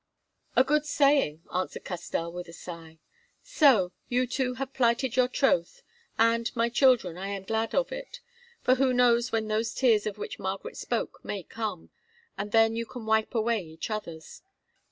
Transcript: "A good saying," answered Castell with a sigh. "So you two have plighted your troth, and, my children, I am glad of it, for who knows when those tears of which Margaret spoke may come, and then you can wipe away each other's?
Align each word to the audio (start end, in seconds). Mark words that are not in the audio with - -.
"A 0.55 0.63
good 0.63 0.83
saying," 0.87 1.43
answered 1.53 1.85
Castell 1.85 2.33
with 2.33 2.47
a 2.47 2.53
sigh. 2.53 2.97
"So 3.43 3.91
you 4.09 4.25
two 4.25 4.55
have 4.55 4.73
plighted 4.73 5.15
your 5.15 5.27
troth, 5.27 5.83
and, 6.17 6.49
my 6.55 6.69
children, 6.69 7.19
I 7.19 7.27
am 7.27 7.43
glad 7.43 7.75
of 7.75 7.91
it, 7.91 8.19
for 8.63 8.73
who 8.81 8.93
knows 8.93 9.31
when 9.31 9.47
those 9.47 9.75
tears 9.75 10.07
of 10.07 10.17
which 10.17 10.39
Margaret 10.39 10.75
spoke 10.75 11.19
may 11.23 11.43
come, 11.43 11.91
and 12.35 12.51
then 12.51 12.75
you 12.75 12.87
can 12.87 13.05
wipe 13.05 13.35
away 13.35 13.61
each 13.63 13.91
other's? 13.91 14.41